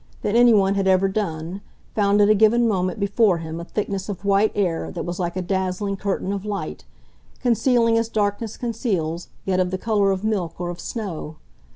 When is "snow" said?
10.79-11.35